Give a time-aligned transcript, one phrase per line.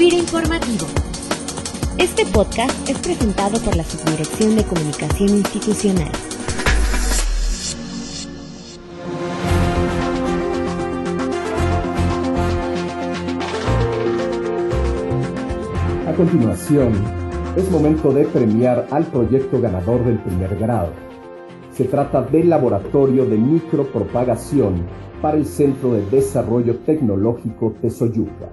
[0.00, 0.86] Informativo.
[1.98, 6.10] Este podcast es presentado por la Subdirección de Comunicación Institucional.
[16.08, 16.92] A continuación,
[17.56, 20.92] es momento de premiar al proyecto ganador del primer grado.
[21.70, 24.86] Se trata del Laboratorio de Micropropagación
[25.22, 28.50] para el Centro de Desarrollo Tecnológico Tesoyuca,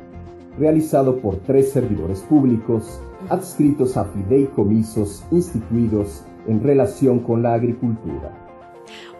[0.57, 8.40] realizado por tres servidores públicos adscritos a fideicomisos instituidos en relación con la agricultura.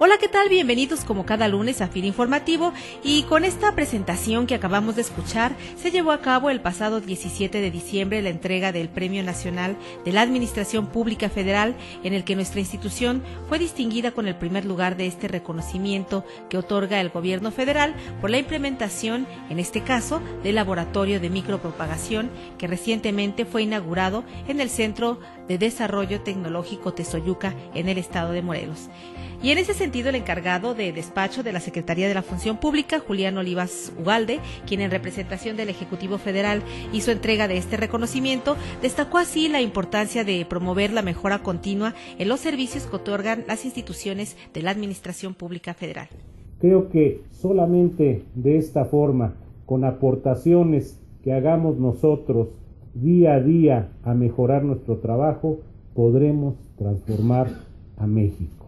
[0.03, 0.49] Hola, ¿qué tal?
[0.49, 2.73] Bienvenidos como cada lunes a FIR Informativo
[3.03, 7.61] y con esta presentación que acabamos de escuchar se llevó a cabo el pasado 17
[7.61, 12.35] de diciembre la entrega del Premio Nacional de la Administración Pública Federal en el que
[12.35, 17.51] nuestra institución fue distinguida con el primer lugar de este reconocimiento que otorga el gobierno
[17.51, 24.23] federal por la implementación, en este caso, del laboratorio de micropropagación que recientemente fue inaugurado
[24.48, 28.89] en el Centro de Desarrollo Tecnológico Tesoyuca en el estado de Morelos.
[29.43, 33.37] Y en ese el encargado de despacho de la Secretaría de la Función Pública, Julián
[33.37, 39.49] Olivas Ugalde, quien en representación del Ejecutivo Federal hizo entrega de este reconocimiento, destacó así
[39.49, 44.61] la importancia de promover la mejora continua en los servicios que otorgan las instituciones de
[44.61, 46.07] la Administración Pública Federal.
[46.59, 52.48] Creo que solamente de esta forma, con aportaciones que hagamos nosotros
[52.93, 55.59] día a día a mejorar nuestro trabajo,
[55.93, 57.49] podremos transformar
[57.98, 58.60] a México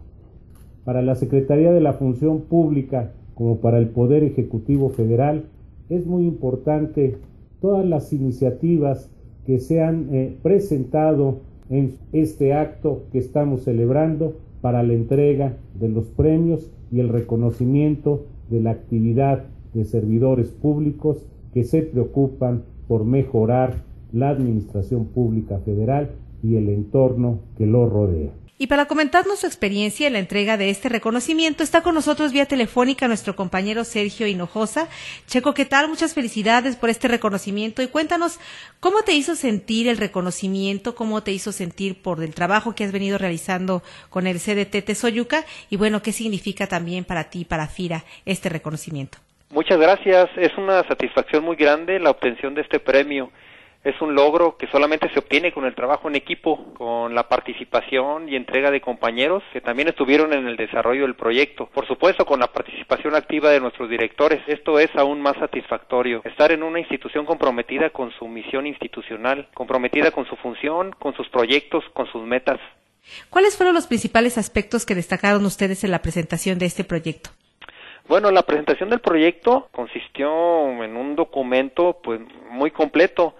[0.84, 5.44] para la Secretaría de la Función Pública como para el Poder Ejecutivo Federal,
[5.88, 7.18] es muy importante
[7.60, 9.10] todas las iniciativas
[9.46, 11.38] que se han eh, presentado
[11.70, 18.24] en este acto que estamos celebrando para la entrega de los premios y el reconocimiento
[18.50, 26.10] de la actividad de servidores públicos que se preocupan por mejorar la administración pública federal
[26.42, 28.30] y el entorno que lo rodea.
[28.56, 32.46] Y para comentarnos su experiencia en la entrega de este reconocimiento, está con nosotros vía
[32.46, 34.88] telefónica nuestro compañero Sergio Hinojosa.
[35.26, 35.88] Checo, ¿qué tal?
[35.88, 38.38] Muchas felicidades por este reconocimiento y cuéntanos
[38.78, 42.92] cómo te hizo sentir el reconocimiento, cómo te hizo sentir por el trabajo que has
[42.92, 48.04] venido realizando con el CDT Tesoyuca y bueno, qué significa también para ti, para FIRA,
[48.24, 49.18] este reconocimiento.
[49.50, 50.30] Muchas gracias.
[50.36, 53.32] Es una satisfacción muy grande la obtención de este premio
[53.84, 58.30] es un logro que solamente se obtiene con el trabajo en equipo, con la participación
[58.30, 61.66] y entrega de compañeros que también estuvieron en el desarrollo del proyecto.
[61.66, 64.40] Por supuesto, con la participación activa de nuestros directores.
[64.46, 66.22] Esto es aún más satisfactorio.
[66.24, 71.28] Estar en una institución comprometida con su misión institucional, comprometida con su función, con sus
[71.28, 72.58] proyectos, con sus metas.
[73.28, 77.30] ¿Cuáles fueron los principales aspectos que destacaron ustedes en la presentación de este proyecto?
[78.06, 80.28] Bueno, la presentación del proyecto consistió
[80.84, 83.34] en un documento pues muy completo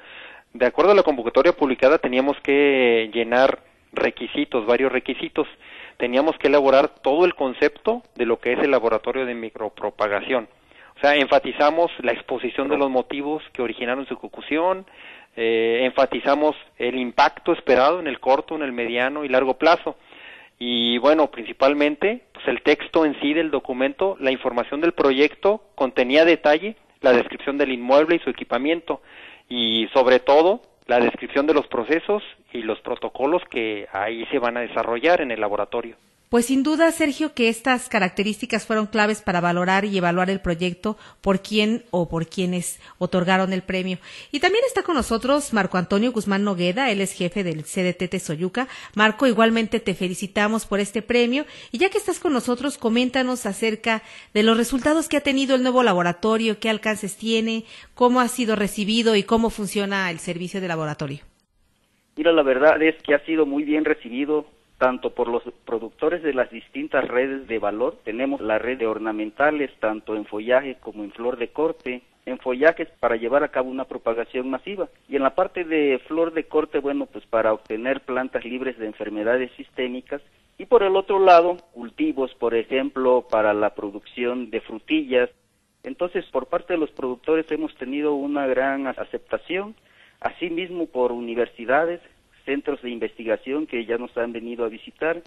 [0.55, 3.59] de acuerdo a la convocatoria publicada teníamos que llenar
[3.93, 5.49] requisitos, varios requisitos.
[5.97, 10.49] Teníamos que elaborar todo el concepto de lo que es el laboratorio de micropropagación.
[10.97, 14.87] O sea, enfatizamos la exposición de los motivos que originaron su ejecución,
[15.37, 19.97] eh, enfatizamos el impacto esperado en el corto, en el mediano y largo plazo.
[20.59, 26.25] Y bueno, principalmente, pues el texto en sí del documento, la información del proyecto contenía
[26.25, 29.03] detalle, la descripción del inmueble y su equipamiento,
[29.49, 32.23] y sobre todo la descripción de los procesos
[32.53, 35.97] y los protocolos que ahí se van a desarrollar en el laboratorio.
[36.35, 40.97] Pues sin duda, Sergio, que estas características fueron claves para valorar y evaluar el proyecto
[41.21, 43.99] por quién o por quienes otorgaron el premio.
[44.33, 48.67] Y también está con nosotros Marco Antonio Guzmán Nogueda, él es jefe del CDT Soyuca.
[48.97, 51.45] Marco, igualmente te felicitamos por este premio.
[51.71, 54.03] Y ya que estás con nosotros, coméntanos acerca
[54.33, 57.63] de los resultados que ha tenido el nuevo laboratorio, qué alcances tiene,
[57.95, 61.21] cómo ha sido recibido y cómo funciona el servicio de laboratorio.
[62.17, 64.47] Mira, la verdad es que ha sido muy bien recibido
[64.85, 67.97] tanto por los productores de las distintas redes de valor.
[68.05, 72.91] Tenemos la red de ornamentales, tanto en follaje como en flor de corte, en follajes
[73.01, 74.91] para llevar a cabo una propagación masiva.
[75.09, 78.85] Y en la parte de flor de corte, bueno, pues para obtener plantas libres de
[78.85, 80.21] enfermedades sistémicas.
[80.59, 85.31] Y por el otro lado, cultivos, por ejemplo, para la producción de frutillas.
[85.83, 89.77] Entonces, por parte de los productores hemos tenido una gran aceptación.
[90.21, 92.03] Asimismo, por universidades,
[92.45, 95.23] centros de investigación que ya nos han venido a visitar,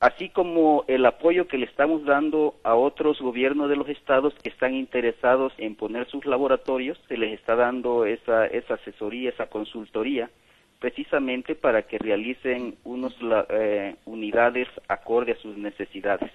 [0.00, 4.50] así como el apoyo que le estamos dando a otros gobiernos de los estados que
[4.50, 10.30] están interesados en poner sus laboratorios, se les está dando esa, esa asesoría, esa consultoría,
[10.78, 13.12] precisamente para que realicen unas
[13.50, 16.30] eh, unidades acorde a sus necesidades.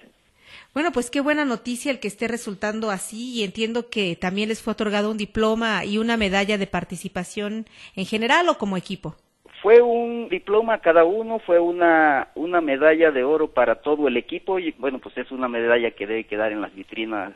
[0.72, 4.62] Bueno, pues qué buena noticia el que esté resultando así y entiendo que también les
[4.62, 7.66] fue otorgado un diploma y una medalla de participación
[7.96, 9.16] en general o como equipo.
[9.64, 14.58] Fue un diploma cada uno, fue una, una medalla de oro para todo el equipo
[14.58, 17.32] y bueno, pues es una medalla que debe quedar en las vitrinas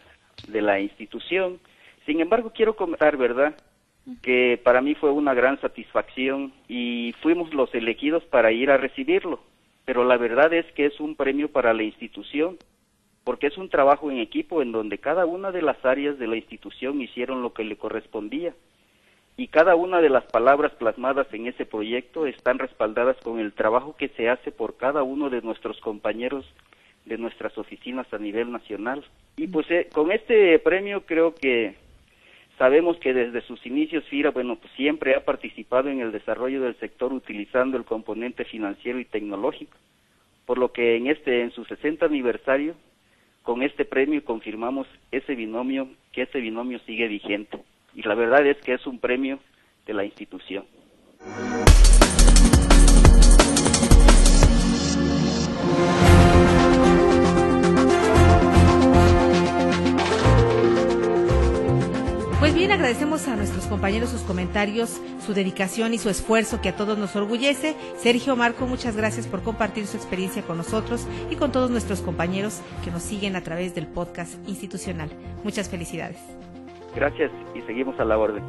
[0.46, 1.58] de la institución.
[2.04, 3.54] Sin embargo, quiero comentar, ¿verdad?
[4.20, 9.40] Que para mí fue una gran satisfacción y fuimos los elegidos para ir a recibirlo.
[9.86, 12.58] Pero la verdad es que es un premio para la institución,
[13.25, 16.36] porque es un trabajo en equipo en donde cada una de las áreas de la
[16.36, 18.52] institución hicieron lo que le correspondía
[19.38, 23.94] y cada una de las palabras plasmadas en ese proyecto están respaldadas con el trabajo
[23.96, 26.44] que se hace por cada uno de nuestros compañeros
[27.06, 29.05] de nuestras oficinas a nivel nacional.
[29.37, 31.76] Y pues eh, con este premio creo que
[32.58, 36.75] sabemos que desde sus inicios FIRA, bueno, pues siempre ha participado en el desarrollo del
[36.81, 39.76] sector utilizando el componente financiero y tecnológico,
[40.46, 42.75] por lo que en este en su 60 aniversario
[43.44, 47.56] con este premio confirmamos ese binomio, que ese binomio sigue vigente
[47.99, 49.41] y la verdad es que es un premio
[49.85, 50.65] de la institución.
[62.39, 66.77] Pues bien, agradecemos a nuestros compañeros sus comentarios, su dedicación y su esfuerzo que a
[66.77, 67.75] todos nos orgullece.
[67.97, 72.61] Sergio Marco, muchas gracias por compartir su experiencia con nosotros y con todos nuestros compañeros
[72.85, 75.11] que nos siguen a través del podcast institucional.
[75.43, 76.19] Muchas felicidades.
[76.94, 78.43] Gracias y seguimos a la orden.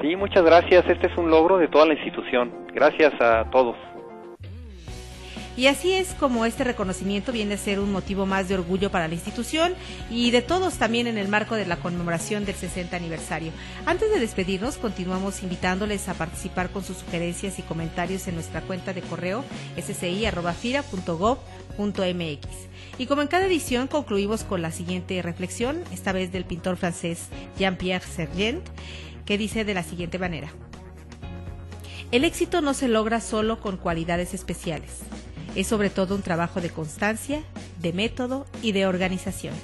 [0.00, 0.88] Sí, muchas gracias.
[0.88, 2.52] Este es un logro de toda la institución.
[2.72, 3.76] Gracias a todos.
[5.56, 9.08] Y así es como este reconocimiento viene a ser un motivo más de orgullo para
[9.08, 9.74] la institución
[10.08, 13.52] y de todos también en el marco de la conmemoración del 60 aniversario.
[13.84, 18.94] Antes de despedirnos, continuamos invitándoles a participar con sus sugerencias y comentarios en nuestra cuenta
[18.94, 19.44] de correo
[19.76, 22.69] sci.fira.gov.mx.
[23.00, 27.28] Y como en cada edición, concluimos con la siguiente reflexión, esta vez del pintor francés
[27.58, 28.62] Jean-Pierre Sergent,
[29.24, 30.50] que dice de la siguiente manera.
[32.12, 35.00] El éxito no se logra solo con cualidades especiales
[35.54, 37.42] es sobre todo un trabajo de constancia,
[37.80, 39.54] de método y de organización.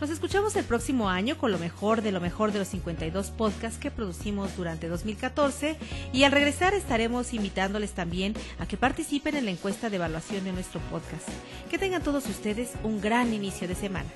[0.00, 3.80] Nos escuchamos el próximo año con lo mejor de lo mejor de los 52 podcasts
[3.80, 5.76] que producimos durante 2014
[6.12, 10.52] y al regresar estaremos invitándoles también a que participen en la encuesta de evaluación de
[10.52, 11.28] nuestro podcast.
[11.68, 14.08] Que tengan todos ustedes un gran inicio de semana.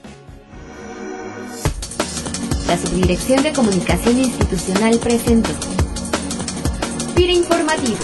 [2.68, 5.50] La Subdirección de Comunicación Institucional presentó.
[7.16, 7.98] Pira Informativo